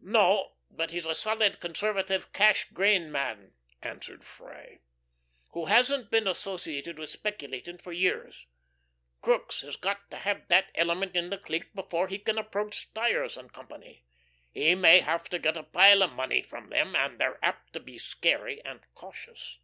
"No, 0.00 0.54
but 0.68 0.90
he's 0.90 1.06
a 1.06 1.14
solid, 1.14 1.60
conservative 1.60 2.32
cash 2.32 2.66
grain 2.72 3.12
man," 3.12 3.52
answered 3.80 4.24
Freye, 4.24 4.80
"who 5.52 5.66
hasn't 5.66 6.10
been 6.10 6.26
associated 6.26 6.98
with 6.98 7.08
speculating 7.08 7.78
for 7.78 7.92
years. 7.92 8.46
Crookes 9.22 9.60
has 9.60 9.76
got 9.76 10.10
to 10.10 10.16
have 10.16 10.48
that 10.48 10.72
element 10.74 11.14
in 11.14 11.30
the 11.30 11.38
clique 11.38 11.72
before 11.72 12.08
we 12.08 12.18
can 12.18 12.36
approach 12.36 12.88
Stires 12.88 13.38
& 13.46 13.52
Co. 13.52 13.68
We 14.56 14.74
may 14.74 14.98
have 14.98 15.28
to 15.28 15.38
get 15.38 15.56
a 15.56 15.62
pile 15.62 16.02
of 16.02 16.14
money 16.14 16.42
from 16.42 16.68
them, 16.70 16.96
and 16.96 17.20
they're 17.20 17.38
apt 17.40 17.72
to 17.74 17.78
be 17.78 17.96
scary 17.96 18.60
and 18.64 18.80
cautious. 18.96 19.60